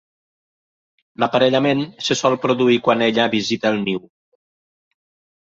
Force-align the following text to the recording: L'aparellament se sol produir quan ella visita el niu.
L'aparellament 1.23 1.83
se 2.07 2.17
sol 2.23 2.39
produir 2.47 2.79
quan 2.89 3.05
ella 3.09 3.29
visita 3.35 3.75
el 3.75 3.79
niu. 3.85 4.03